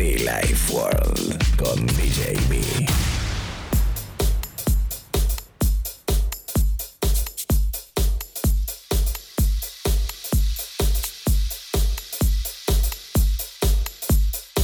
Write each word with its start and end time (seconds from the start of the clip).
Be 0.00 0.16
Life 0.16 0.72
World 0.72 1.56
con 1.58 1.86
DJ 1.88 2.32
B. 2.48 2.58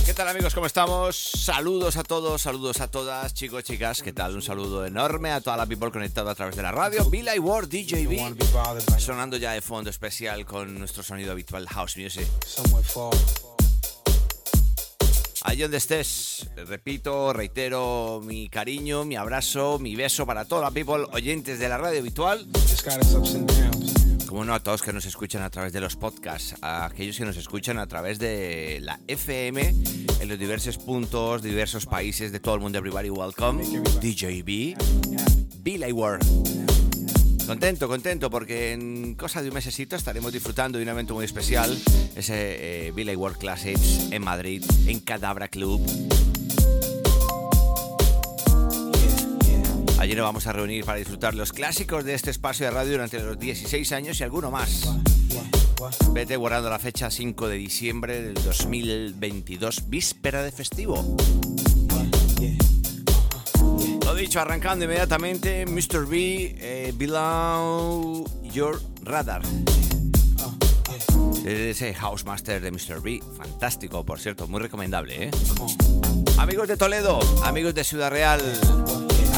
¿Qué 0.06 0.14
tal 0.14 0.28
amigos? 0.28 0.54
¿Cómo 0.54 0.64
estamos? 0.64 1.14
Saludos 1.16 1.98
a 1.98 2.02
todos, 2.02 2.40
saludos 2.40 2.80
a 2.80 2.88
todas, 2.88 3.34
chicos, 3.34 3.62
chicas, 3.62 4.02
¿qué 4.02 4.14
tal? 4.14 4.36
Un 4.36 4.40
saludo 4.40 4.86
enorme 4.86 5.32
a 5.32 5.42
toda 5.42 5.58
la 5.58 5.66
people 5.66 5.92
conectada 5.92 6.30
a 6.30 6.34
través 6.34 6.56
de 6.56 6.62
la 6.62 6.72
radio. 6.72 7.04
Bill 7.10 7.28
I 7.36 7.38
Ward, 7.38 7.68
DJB, 7.68 8.98
sonando 8.98 9.36
ya 9.36 9.52
de 9.52 9.60
fondo 9.60 9.90
especial 9.90 10.46
con 10.46 10.78
nuestro 10.78 11.02
sonido 11.02 11.32
habitual 11.32 11.68
House 11.68 11.98
Music. 11.98 12.26
Allí 15.46 15.62
donde 15.62 15.76
estés, 15.76 16.50
repito, 16.56 17.32
reitero 17.32 18.20
mi 18.20 18.48
cariño, 18.48 19.04
mi 19.04 19.14
abrazo, 19.14 19.78
mi 19.78 19.94
beso 19.94 20.26
para 20.26 20.44
toda 20.44 20.62
la 20.62 20.70
people 20.72 21.04
oyentes 21.12 21.60
de 21.60 21.68
la 21.68 21.78
radio 21.78 22.00
habitual. 22.00 22.48
Como 24.26 24.44
no 24.44 24.54
a 24.54 24.60
todos 24.60 24.82
que 24.82 24.92
nos 24.92 25.06
escuchan 25.06 25.42
a 25.42 25.50
través 25.50 25.72
de 25.72 25.80
los 25.80 25.94
podcasts, 25.94 26.56
a 26.62 26.86
aquellos 26.86 27.16
que 27.16 27.24
nos 27.24 27.36
escuchan 27.36 27.78
a 27.78 27.86
través 27.86 28.18
de 28.18 28.80
la 28.82 28.98
FM 29.06 29.72
en 30.20 30.28
los 30.28 30.36
diversos 30.36 30.78
puntos, 30.78 31.42
diversos 31.42 31.86
países 31.86 32.32
de 32.32 32.40
todo 32.40 32.56
el 32.56 32.60
mundo. 32.60 32.78
Everybody 32.78 33.10
welcome. 33.10 33.62
DJB, 34.00 34.74
Billy 35.62 35.92
World. 35.92 36.65
Contento, 37.46 37.86
contento, 37.86 38.28
porque 38.28 38.72
en 38.72 39.14
cosa 39.14 39.40
de 39.40 39.48
un 39.48 39.54
mesecito 39.54 39.94
estaremos 39.94 40.32
disfrutando 40.32 40.78
de 40.78 40.84
un 40.84 40.88
evento 40.88 41.14
muy 41.14 41.24
especial, 41.24 41.78
ese 42.16 42.88
eh, 42.88 42.92
Billy 42.92 43.14
World 43.14 43.38
Classics 43.38 44.10
en 44.10 44.24
Madrid, 44.24 44.64
en 44.88 44.98
Cadabra 44.98 45.46
Club. 45.46 45.80
Allí 49.98 50.14
nos 50.16 50.24
vamos 50.24 50.48
a 50.48 50.52
reunir 50.52 50.84
para 50.84 50.98
disfrutar 50.98 51.34
los 51.34 51.52
clásicos 51.52 52.04
de 52.04 52.14
este 52.14 52.32
espacio 52.32 52.66
de 52.66 52.72
radio 52.72 52.92
durante 52.92 53.22
los 53.22 53.38
16 53.38 53.92
años 53.92 54.18
y 54.18 54.24
alguno 54.24 54.50
más. 54.50 54.88
Vete 56.12 56.36
guardando 56.36 56.68
la 56.68 56.80
fecha 56.80 57.10
5 57.10 57.48
de 57.48 57.56
diciembre 57.56 58.22
del 58.22 58.34
2022, 58.34 59.88
víspera 59.88 60.42
de 60.42 60.50
festivo. 60.50 61.16
Dicho, 64.26 64.40
arrancando 64.40 64.84
inmediatamente, 64.84 65.64
Mr. 65.66 66.04
B, 66.04 66.56
eh, 66.58 66.92
Below 66.96 68.24
Your 68.52 68.82
Radar. 69.04 69.40
Ese 71.44 71.94
Housemaster 71.94 72.60
de 72.60 72.72
Mr. 72.72 73.00
B, 73.00 73.22
fantástico, 73.36 74.04
por 74.04 74.18
cierto, 74.18 74.48
muy 74.48 74.60
recomendable, 74.60 75.26
¿eh? 75.26 75.30
Amigos 76.38 76.66
de 76.66 76.76
Toledo, 76.76 77.20
amigos 77.44 77.72
de 77.76 77.84
Ciudad 77.84 78.10
Real, 78.10 78.40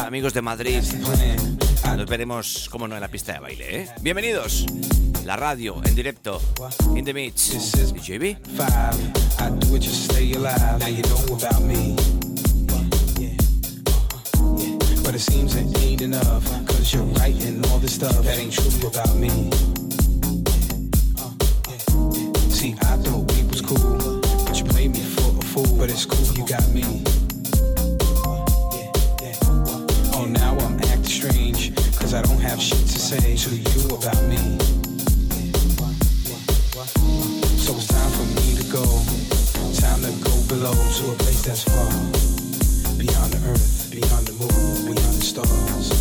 amigos 0.03 0.33
de 0.33 0.41
Madrid, 0.41 0.81
nos 1.95 2.07
veremos, 2.07 2.67
como 2.71 2.87
no, 2.87 2.95
en 2.95 3.01
la 3.01 3.09
pista 3.09 3.33
de 3.33 3.41
baile, 3.41 3.83
¿eh? 3.83 3.89
Bienvenidos, 4.01 4.65
la 5.23 5.35
radio 5.35 5.83
en 5.85 5.93
directo, 5.93 6.41
in 6.95 7.05
the 7.05 7.13
mix, 7.13 7.93
DJB. 7.93 8.37
It 15.19 15.23
seems 15.23 15.55
it 15.55 15.83
ain't 15.83 16.01
enough. 16.01 16.45
Cause 16.65 16.93
you're 16.93 17.03
writing 17.19 17.61
all 17.67 17.79
this 17.79 17.95
stuff 17.95 18.17
that 18.23 18.39
ain't 18.39 18.53
true 18.53 18.87
about 18.87 19.13
me. 19.17 19.27
Uh, 21.19 21.31
See, 22.49 22.71
I 22.79 22.95
thought 23.03 23.29
we 23.33 23.43
was 23.51 23.59
cool. 23.59 24.21
But 24.45 24.57
you 24.57 24.63
played 24.63 24.91
me 24.91 25.01
for 25.01 25.37
a 25.37 25.43
fool. 25.51 25.77
But 25.77 25.89
it's 25.89 26.05
cool, 26.05 26.25
you 26.37 26.47
got 26.47 26.65
me. 26.69 27.03
Oh, 30.15 30.25
now 30.25 30.55
I'm 30.57 30.79
acting 30.87 31.03
strange. 31.03 31.75
Cause 31.99 32.13
I 32.13 32.21
don't 32.21 32.39
have 32.39 32.61
shit 32.61 32.79
to 32.79 32.99
say 32.99 33.35
to 33.35 33.55
you 33.55 33.95
about 33.95 34.23
me. 34.23 34.39
So 37.59 37.75
it's 37.75 37.87
time 37.87 38.11
for 38.15 38.27
me 38.39 38.55
to 38.55 38.65
go. 38.71 38.85
Time 39.83 39.99
to 39.99 40.11
go 40.23 40.31
below 40.47 40.71
to 40.71 41.11
a 41.11 41.15
place 41.19 41.43
that's 41.43 41.63
far. 41.63 41.91
Beyond 42.97 43.33
the 43.33 43.39
earth, 43.51 43.91
beyond 43.91 44.27
the 44.27 44.33
moon, 44.39 44.48
stars. 45.45 45.98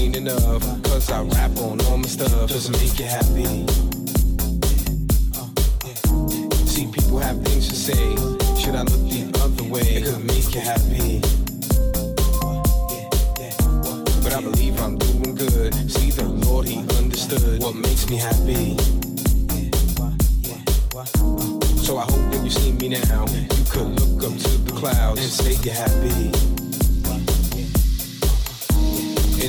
Ain't 0.00 0.16
enough, 0.16 0.62
cause 0.82 1.10
I 1.10 1.22
rap 1.22 1.56
on 1.58 1.80
all 1.86 1.98
my 1.98 2.06
stuff. 2.06 2.48
Doesn't 2.48 2.72
make 2.80 2.98
you 2.98 3.06
happy. 3.06 3.66
See, 6.66 6.86
people 6.86 7.18
have 7.18 7.42
things 7.44 7.68
to 7.68 7.74
say. 7.74 8.16
Should 8.60 8.76
I 8.76 8.82
look 8.82 9.04
the 9.12 9.30
other 9.42 9.64
way? 9.64 9.86
It 9.96 10.04
could 10.04 10.24
make 10.24 10.54
you 10.54 10.60
happy. 10.60 11.20
But 14.22 14.32
I 14.34 14.40
believe 14.40 14.80
I'm 14.80 14.96
doing 14.96 15.34
good. 15.34 15.74
See, 15.90 16.10
the 16.10 16.24
Lord, 16.24 16.66
He 16.66 16.78
understood 16.96 17.62
what 17.62 17.74
makes 17.74 18.08
me 18.08 18.16
happy. 18.16 18.76
So 21.84 21.98
I 21.98 22.02
hope 22.02 22.32
when 22.32 22.44
you 22.44 22.50
see 22.50 22.72
me 22.72 22.88
now, 22.88 23.26
you 23.26 23.64
could 23.68 23.88
look 24.00 24.24
up 24.24 24.38
to 24.38 24.50
the 24.64 24.72
clouds 24.72 25.20
and 25.20 25.30
say 25.30 25.54
you're 25.64 25.74
happy. 25.74 26.69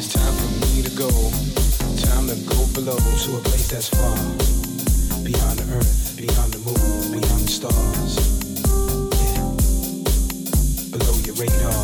It's 0.04 0.14
time 0.14 0.34
for 0.34 0.66
me 0.66 0.82
to 0.82 0.90
go. 0.98 1.10
Time 2.10 2.26
to 2.26 2.34
go 2.50 2.66
below 2.74 2.98
to 2.98 3.38
a 3.38 3.42
place 3.42 3.70
that's 3.70 3.88
far. 3.90 4.18
Beyond 5.24 5.60
the 5.60 5.76
earth, 5.78 6.18
beyond 6.18 6.54
the 6.54 6.60
moon, 6.66 7.22
beyond 7.22 7.42
the 7.46 7.52
stars. 7.52 8.18
Yeah. 9.22 9.46
Below 10.98 11.16
your 11.22 11.36
radar. 11.36 11.81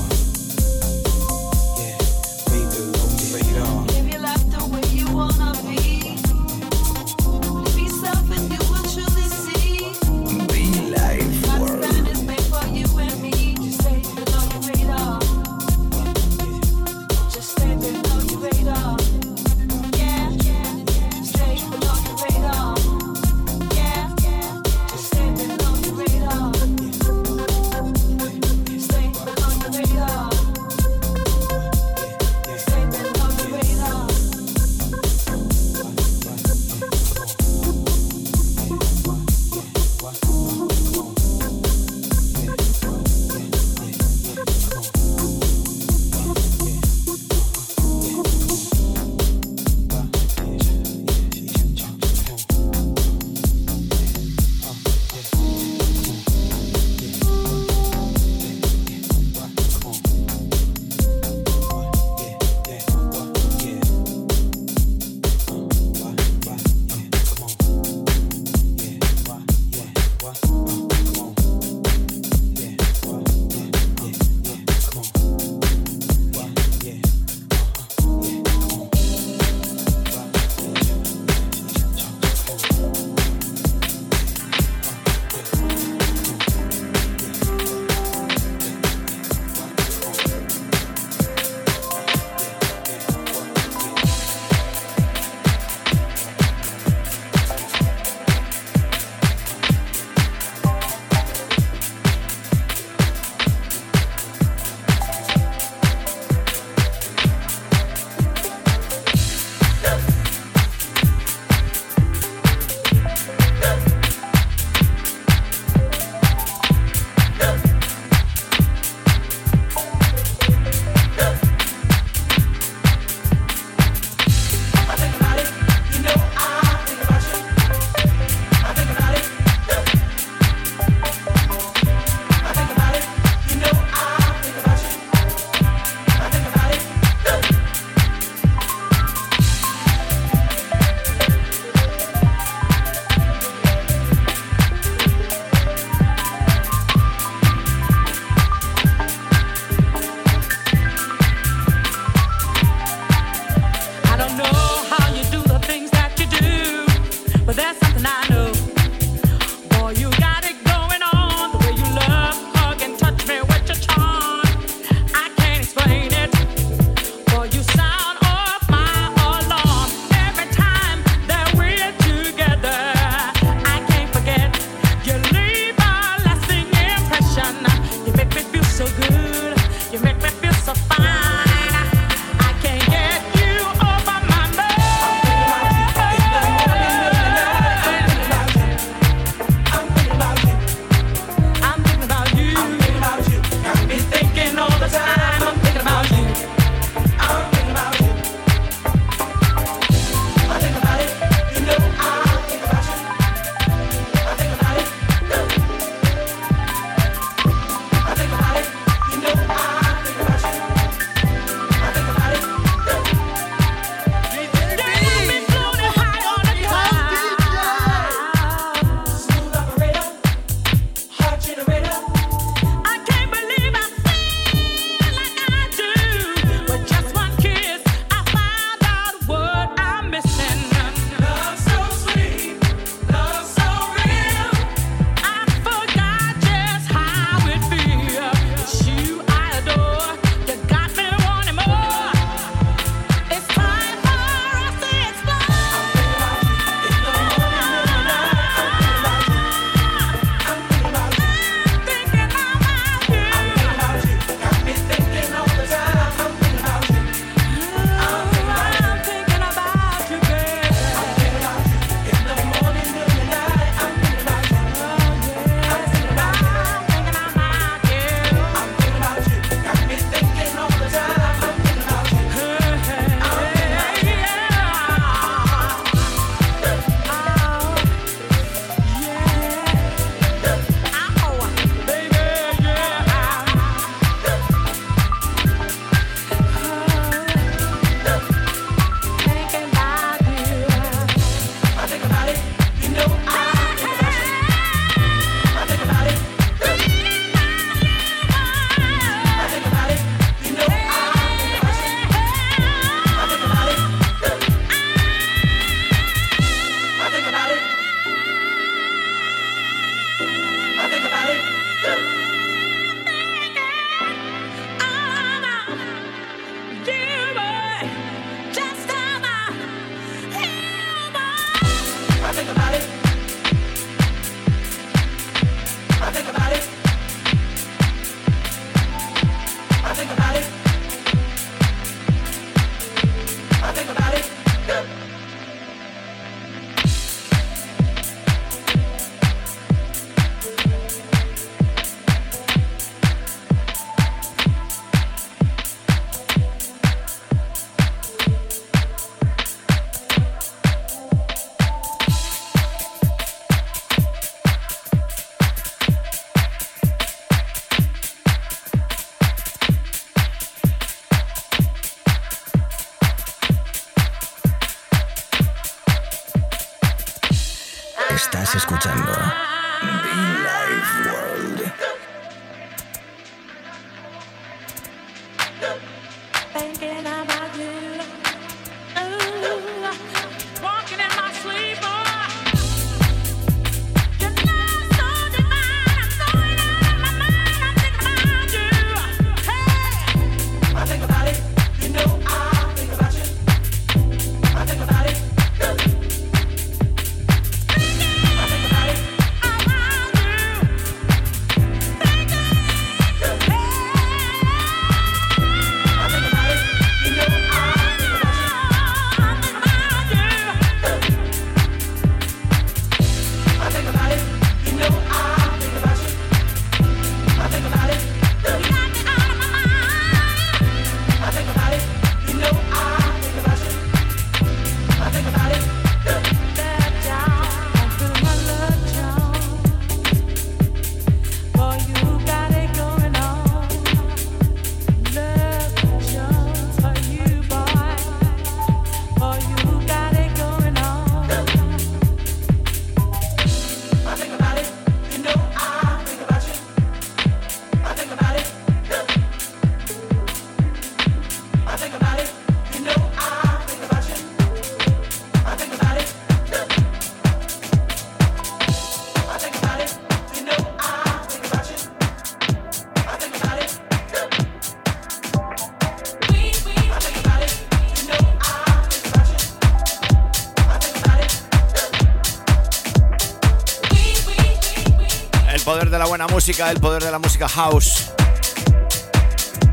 Música, 476.28 476.72
el 476.72 476.80
poder 476.80 477.04
de 477.04 477.12
la 477.12 477.20
música 477.20 477.48
house. 477.48 478.12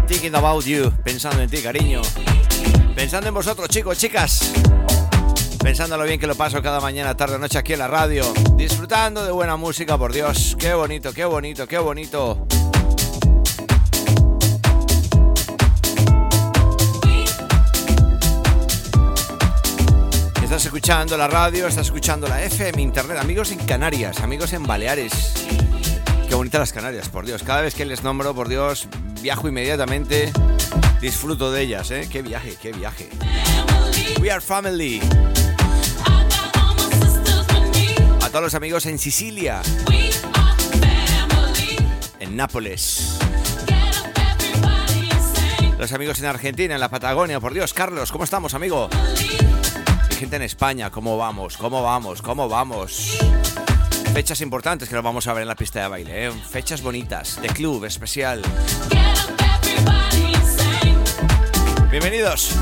Thinking 0.07 0.35
about 0.35 0.65
you, 0.65 0.91
pensando 1.03 1.43
en 1.43 1.49
ti, 1.49 1.63
cariño. 1.63 2.03
Pensando 2.95 3.29
en 3.29 3.35
vosotros, 3.35 3.69
chicos, 3.69 3.99
chicas. 3.99 4.53
Pensando 5.63 5.97
lo 5.97 6.05
bien 6.05 6.21
que 6.21 6.27
lo 6.27 6.35
paso 6.35 6.61
cada 6.63 6.81
mañana, 6.81 7.17
tarde 7.17 7.39
noche 7.39 7.59
aquí 7.59 7.73
en 7.73 7.79
la 7.79 7.89
radio. 7.89 8.25
Disfrutando 8.57 9.25
de 9.25 9.33
buena 9.33 9.57
música, 9.57 9.97
por 9.97 10.13
Dios. 10.13 10.57
Qué 10.59 10.75
bonito, 10.75 11.13
qué 11.13 11.25
bonito, 11.25 11.67
qué 11.67 11.79
bonito. 11.79 12.47
Estás 20.43 20.67
escuchando 20.67 21.17
la 21.17 21.27
radio, 21.27 21.67
estás 21.67 21.87
escuchando 21.87 22.29
la 22.29 22.43
FM, 22.45 22.81
Internet, 22.81 23.19
amigos 23.19 23.51
en 23.51 23.59
Canarias, 23.59 24.21
amigos 24.21 24.53
en 24.53 24.63
Baleares. 24.63 25.33
Qué 26.29 26.35
bonitas 26.35 26.59
las 26.59 26.73
Canarias, 26.73 27.09
por 27.09 27.27
Dios. 27.27 27.43
Cada 27.43 27.61
vez 27.61 27.75
que 27.75 27.85
les 27.85 28.03
nombro, 28.03 28.35
por 28.35 28.49
Dios, 28.49 28.89
viajo 29.21 29.49
inmediatamente. 29.49 30.33
Disfruto 31.01 31.53
de 31.53 31.63
ellas, 31.63 31.91
¿eh? 31.91 32.09
Qué 32.11 32.23
viaje, 32.23 32.57
qué 32.61 32.73
viaje. 32.73 33.09
We 34.21 34.31
are 34.31 34.41
family. 34.41 35.01
A 38.23 38.29
todos 38.29 38.43
los 38.43 38.55
amigos 38.55 38.87
en 38.87 38.99
Sicilia. 38.99 39.61
En 42.21 42.37
Nápoles. 42.37 43.19
Los 45.79 45.93
amigos 45.93 46.19
en 46.21 46.27
Argentina, 46.27 46.75
en 46.75 46.81
la 46.81 46.89
Patagonia. 46.89 47.39
Por 47.41 47.53
Dios, 47.53 47.75
Carlos, 47.75 48.11
¿cómo 48.11 48.25
estamos, 48.25 48.55
amigo? 48.55 48.89
Y 50.11 50.15
gente 50.15 50.37
en 50.37 50.43
España, 50.43 50.91
¿cómo 50.91 51.19
vamos? 51.19 51.57
¿Cómo 51.59 51.83
vamos? 51.83 52.23
¿Cómo 52.23 52.49
vamos? 52.49 53.19
Fechas 54.15 54.41
importantes 54.43 54.89
que 54.89 54.95
nos 54.95 55.03
vamos 55.03 55.27
a 55.27 55.33
ver 55.33 55.43
en 55.43 55.49
la 55.49 55.57
pista 55.57 55.83
de 55.83 55.89
baile, 55.89 56.27
¿eh? 56.27 56.31
Fechas 56.31 56.83
bonitas, 56.83 57.43
de 57.43 57.49
club 57.49 57.85
especial. 57.85 58.43
Bienvenidos. 61.91 62.55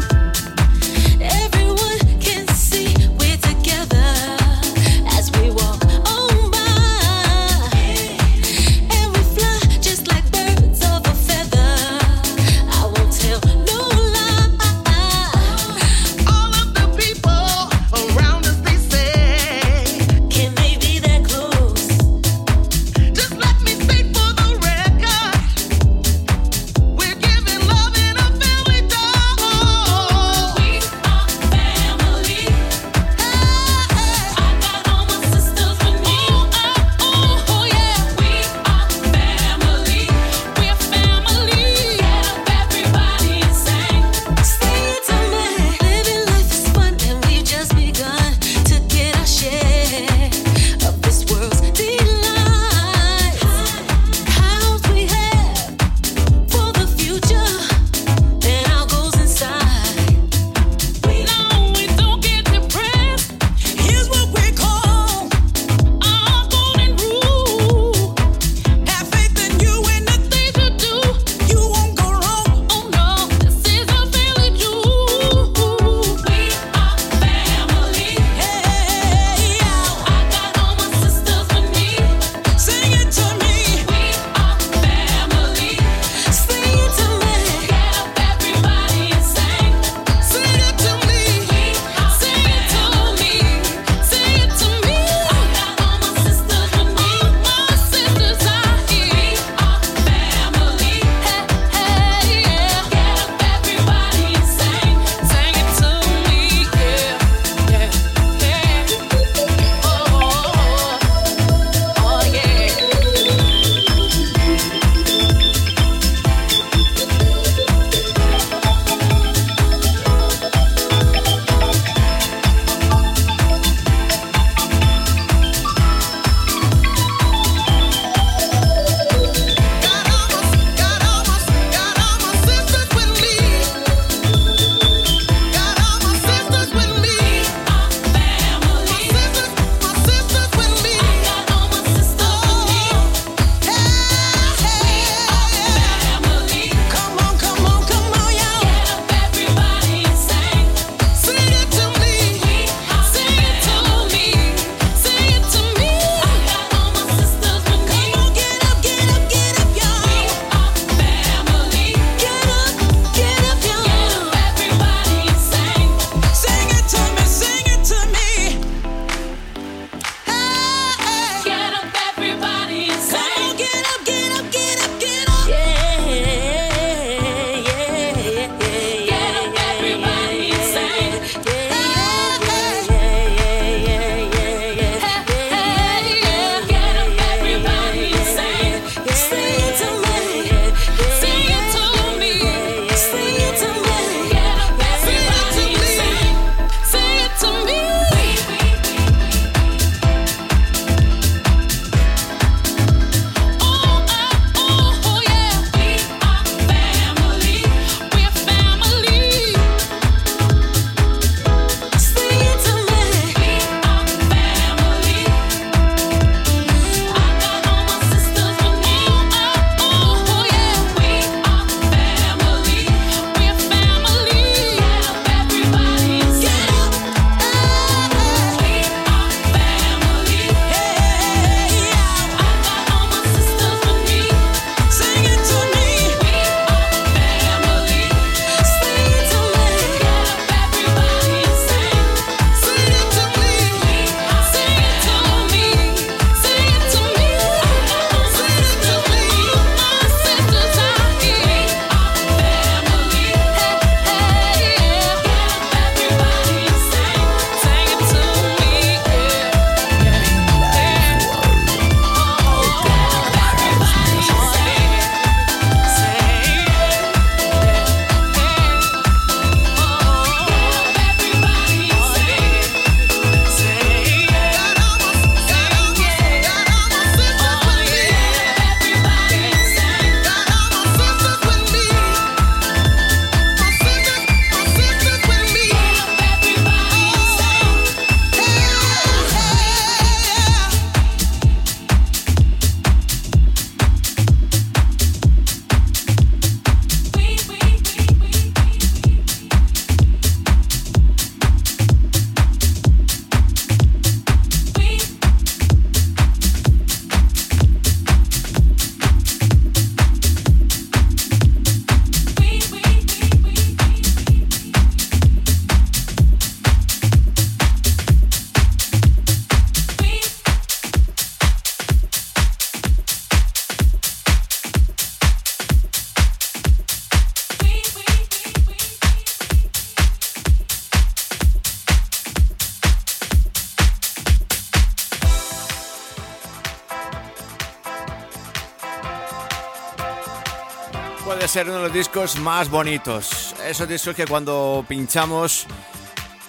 Ser 341.53 341.69
uno 341.69 341.81
de 341.81 341.83
los 341.83 341.93
discos 341.93 342.39
más 342.39 342.71
bonitos. 342.71 343.55
Esos 343.67 343.87
discos 343.87 344.17
que 344.17 344.27
cuando 344.27 344.87
pinchamos, 344.89 345.67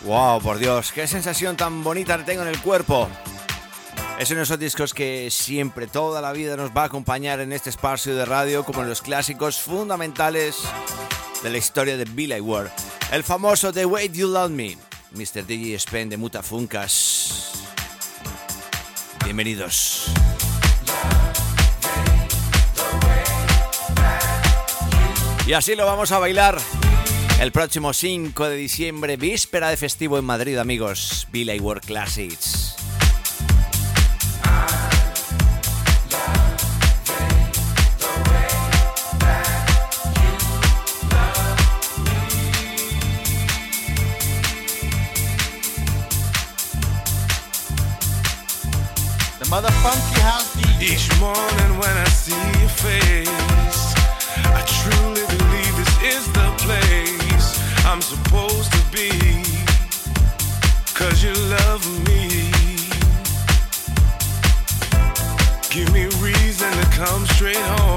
wow, 0.05 0.41
por 0.41 0.57
Dios, 0.59 0.93
qué 0.93 1.07
sensación 1.07 1.57
tan 1.57 1.83
bonita 1.83 2.23
tengo 2.23 2.43
en 2.43 2.47
el 2.47 2.61
cuerpo. 2.61 3.09
Es 4.17 4.31
uno 4.31 4.37
de 4.37 4.43
esos 4.43 4.59
discos 4.59 4.93
que 4.93 5.27
siempre, 5.29 5.87
toda 5.87 6.21
la 6.21 6.31
vida 6.31 6.55
nos 6.55 6.71
va 6.71 6.83
a 6.83 6.85
acompañar 6.85 7.41
en 7.41 7.51
este 7.51 7.69
espacio 7.69 8.15
de 8.15 8.23
radio 8.23 8.63
como 8.63 8.81
en 8.81 8.87
los 8.87 9.01
clásicos 9.01 9.59
fundamentales 9.59 10.59
de 11.43 11.49
la 11.49 11.57
historia 11.57 11.97
de 11.97 12.05
Billy 12.05 12.39
Ward. 12.39 12.71
El 13.11 13.25
famoso 13.25 13.73
The 13.73 13.85
Way 13.85 14.07
You 14.07 14.29
Love 14.29 14.51
Me, 14.51 14.77
Mr. 15.11 15.45
DJ 15.45 15.75
Spen 15.79 16.07
de 16.07 16.15
Mutafuncas. 16.15 17.51
Bienvenidos. 19.25 20.13
Y 25.45 25.53
así 25.53 25.75
lo 25.75 25.85
vamos 25.85 26.11
a 26.13 26.19
bailar 26.19 26.57
el 27.41 27.51
próximo 27.51 27.91
5 27.91 28.47
de 28.47 28.55
diciembre, 28.55 29.17
víspera 29.17 29.69
de 29.69 29.75
festivo 29.75 30.17
en 30.17 30.23
Madrid, 30.23 30.57
amigos. 30.57 31.27
Billy 31.33 31.59
World 31.59 31.85
Classics. 31.85 32.75
The 49.39 49.49
mother 49.49 49.71
funky 49.81 50.21
house 50.21 50.55
DJ. 50.55 50.93
Each 50.93 51.19
morning 51.19 51.79
when 51.79 51.97
I 51.97 52.07
see 52.09 52.31
your 52.61 52.69
face, 52.69 53.42
be. 58.93 59.09
Cause 60.93 61.23
you 61.23 61.33
love 61.49 61.83
me. 62.07 62.51
Give 65.71 65.91
me 65.91 66.05
reason 66.21 66.71
to 66.71 66.85
come 66.91 67.25
straight 67.25 67.55
home. 67.57 67.92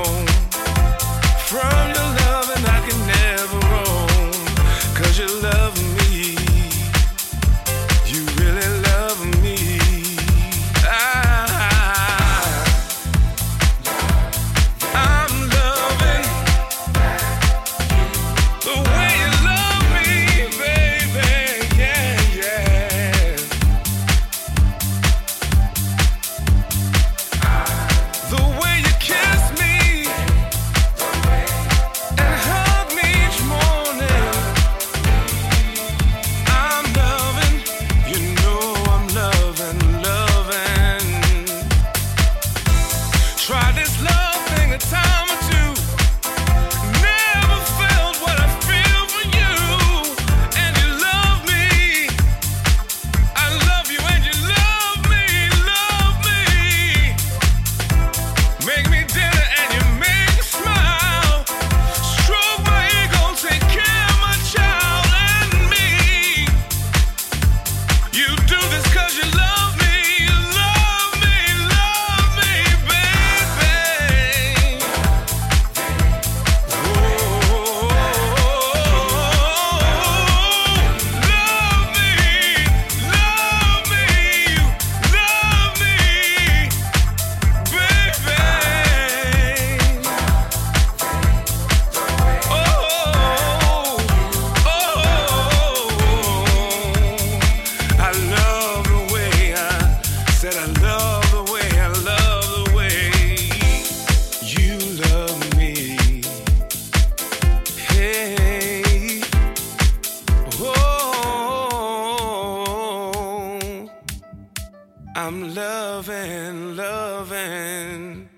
Loving. 116.97 118.29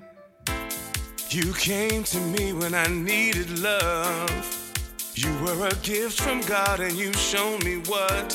You 1.31 1.53
came 1.69 2.03
to 2.15 2.21
me 2.35 2.53
when 2.61 2.73
I 2.75 2.87
needed 2.87 3.49
love. 3.59 4.45
You 5.15 5.31
were 5.43 5.61
a 5.67 5.77
gift 5.91 6.17
from 6.25 6.41
God, 6.55 6.81
and 6.81 6.95
you 7.03 7.11
showed 7.13 7.61
me 7.65 7.75
what 7.93 8.27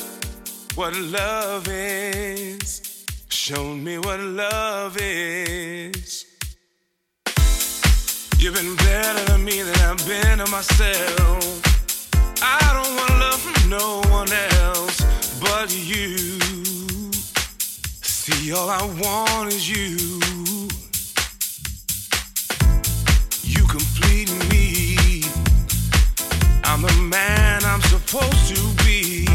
what 0.78 0.92
love 1.20 1.64
is. 1.68 2.66
Shown 3.28 3.76
me 3.86 3.94
what 4.06 4.20
love 4.20 4.96
is. 5.00 6.10
You've 8.40 8.56
been 8.60 8.76
better 8.76 9.24
to 9.32 9.38
me 9.48 9.56
than 9.68 9.78
I've 9.88 10.04
been 10.12 10.36
to 10.42 10.48
myself. 10.58 11.42
I 12.58 12.60
don't 12.76 12.92
want 12.98 13.12
love 13.24 13.40
from 13.46 13.70
no 13.78 13.88
one 14.18 14.32
else 14.62 14.96
but 15.44 15.68
you. 15.90 16.73
See, 18.26 18.54
all 18.54 18.70
I 18.70 18.82
want 19.02 19.52
is 19.52 19.68
you. 19.68 20.18
You 23.42 23.66
complete 23.66 24.32
me. 24.48 25.20
I'm 26.64 26.80
the 26.80 27.06
man 27.10 27.62
I'm 27.66 27.82
supposed 27.82 28.48
to 28.48 28.82
be 28.82 29.26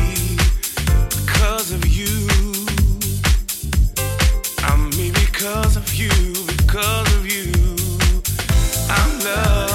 because 1.21 1.71
of 1.71 1.85
you. 1.85 2.27
I'm 4.63 4.89
me 4.97 5.11
because 5.11 5.77
of 5.77 5.93
you, 5.93 6.09
because 6.47 7.13
of 7.13 7.27
you. 7.27 7.51
I'm 8.89 9.19
loving. 9.19 9.68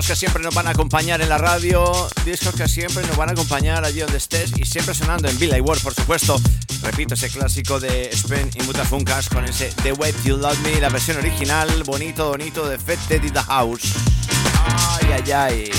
Siempre 0.00 0.42
nos 0.42 0.54
van 0.54 0.66
a 0.66 0.70
acompañar 0.70 1.20
en 1.20 1.28
la 1.28 1.38
radio, 1.38 2.08
discos 2.24 2.54
que 2.54 2.66
siempre 2.66 3.06
nos 3.06 3.16
van 3.16 3.28
a 3.28 3.32
acompañar 3.32 3.84
allí 3.84 4.00
donde 4.00 4.16
estés 4.16 4.50
y 4.56 4.64
siempre 4.64 4.94
sonando 4.94 5.28
en 5.28 5.38
Billy 5.38 5.60
World, 5.60 5.82
por 5.82 5.92
supuesto. 5.94 6.40
Repito, 6.82 7.14
ese 7.14 7.28
clásico 7.28 7.78
de 7.78 8.10
Spen 8.12 8.50
y 8.54 8.62
Mutafunkas 8.62 9.28
con 9.28 9.44
ese 9.44 9.70
The 9.82 9.92
Way 9.92 10.14
You 10.24 10.36
Love 10.38 10.58
Me, 10.60 10.80
la 10.80 10.88
versión 10.88 11.18
original, 11.18 11.82
bonito, 11.84 12.30
bonito 12.30 12.66
de 12.68 12.78
Fat 12.78 12.98
Teddy 13.06 13.30
The 13.30 13.42
House. 13.42 13.92
Ay, 14.66 15.12
ay, 15.12 15.32
ay. 15.32 15.70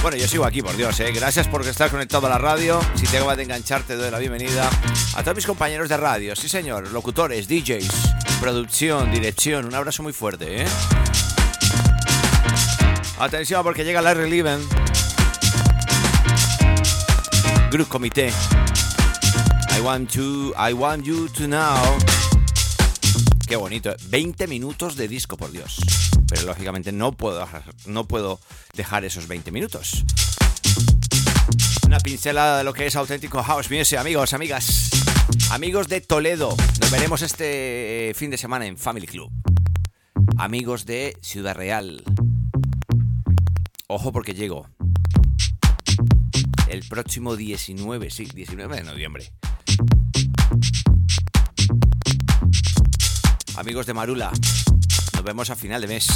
Bueno, 0.00 0.16
yo 0.16 0.28
sigo 0.28 0.44
aquí, 0.44 0.62
por 0.62 0.76
Dios, 0.76 0.98
¿eh? 1.00 1.12
Gracias 1.12 1.48
por 1.48 1.66
estar 1.66 1.90
conectado 1.90 2.26
a 2.28 2.30
la 2.30 2.38
radio. 2.38 2.80
Si 2.94 3.06
te 3.06 3.18
acabas 3.18 3.36
de 3.36 3.42
engancharte, 3.42 3.94
doy 3.96 4.10
la 4.10 4.18
bienvenida 4.18 4.70
a 5.14 5.22
todos 5.22 5.36
mis 5.36 5.46
compañeros 5.46 5.88
de 5.88 5.96
radio. 5.96 6.36
Sí, 6.36 6.48
señor. 6.48 6.90
Locutores, 6.92 7.48
DJs, 7.48 7.88
producción, 8.40 9.10
dirección. 9.10 9.66
Un 9.66 9.74
abrazo 9.74 10.02
muy 10.02 10.12
fuerte, 10.12 10.62
¿eh? 10.62 10.66
Atención 13.20 13.64
porque 13.64 13.84
llega 13.84 14.00
Larry 14.00 14.30
Leven. 14.30 14.60
Group 17.70 17.88
Comité. 17.88 18.32
I 19.76 19.80
want 19.80 20.12
you, 20.12 20.54
I 20.56 20.72
want 20.72 21.04
you 21.04 21.28
to 21.30 21.46
know. 21.46 21.98
Qué 23.48 23.56
bonito. 23.56 23.92
20 24.10 24.46
minutos 24.46 24.94
de 24.94 25.08
disco, 25.08 25.36
por 25.36 25.50
Dios. 25.50 25.80
Pero 26.28 26.42
lógicamente 26.42 26.92
no 26.92 27.10
puedo, 27.10 27.48
no 27.86 28.06
puedo 28.06 28.38
dejar 28.74 29.04
esos 29.04 29.26
20 29.26 29.50
minutos. 29.50 30.04
Una 31.86 31.98
pincelada 31.98 32.58
de 32.58 32.64
lo 32.64 32.72
que 32.72 32.86
es 32.86 32.94
auténtico 32.94 33.42
house 33.42 33.68
music, 33.68 33.98
amigos, 33.98 34.32
amigas. 34.32 34.90
Amigos 35.50 35.88
de 35.88 36.00
Toledo. 36.02 36.56
Nos 36.80 36.90
veremos 36.90 37.22
este 37.22 38.12
fin 38.14 38.30
de 38.30 38.38
semana 38.38 38.66
en 38.66 38.76
Family 38.76 39.08
Club. 39.08 39.32
Amigos 40.36 40.86
de 40.86 41.16
Ciudad 41.20 41.56
Real. 41.56 42.04
Ojo 43.90 44.12
porque 44.12 44.34
llego. 44.34 44.68
El 46.68 46.86
próximo 46.86 47.36
19, 47.36 48.10
sí, 48.10 48.28
19 48.34 48.76
de 48.76 48.82
noviembre. 48.82 49.32
Amigos 53.56 53.86
de 53.86 53.94
Marula, 53.94 54.30
nos 55.14 55.22
vemos 55.24 55.48
a 55.48 55.56
final 55.56 55.80
de 55.80 55.86
mes. 55.86 56.06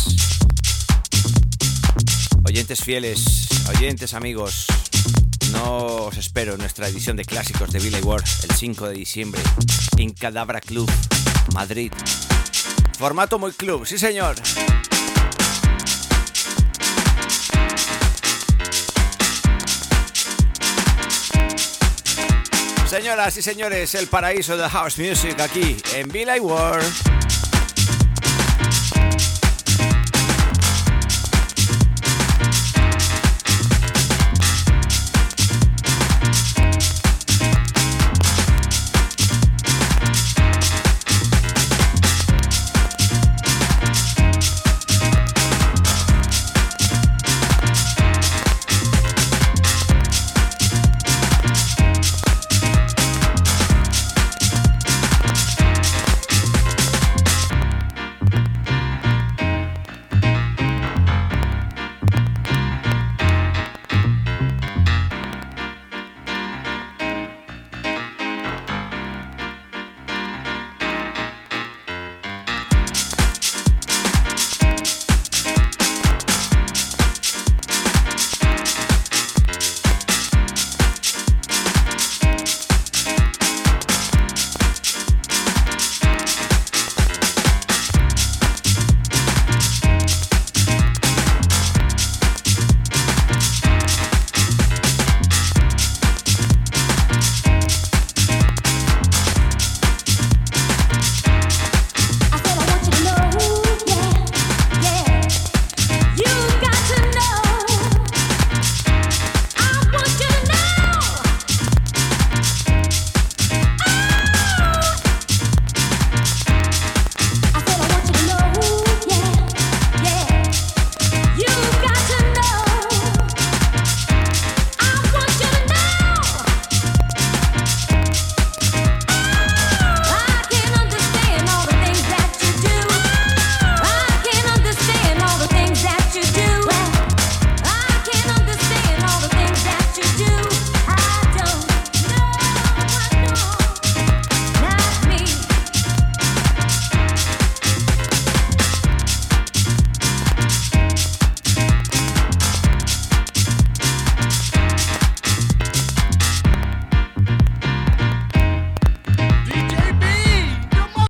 Oyentes 2.45 2.85
fieles, 2.85 3.49
oyentes 3.75 4.13
amigos, 4.13 4.67
no 5.53 5.87
os 6.09 6.19
espero 6.19 6.53
en 6.53 6.59
nuestra 6.59 6.89
edición 6.89 7.17
de 7.17 7.25
clásicos 7.25 7.73
de 7.73 7.79
Billy 7.79 8.03
Ward 8.03 8.25
el 8.43 8.55
5 8.55 8.89
de 8.89 8.95
diciembre 8.95 9.41
en 9.97 10.13
Cadabra 10.13 10.61
Club, 10.61 10.91
Madrid. 11.55 11.91
Formato 12.99 13.39
muy 13.39 13.53
club, 13.53 13.87
sí 13.87 13.97
señor. 13.97 14.37
Señoras 22.93 23.35
y 23.39 23.43
señores, 23.43 23.95
el 23.95 24.07
paraíso 24.07 24.55
de 24.55 24.69
House 24.69 24.99
Music 24.99 25.41
aquí 25.41 25.79
en 25.95 26.09
Billy 26.11 26.39
World. 26.39 27.22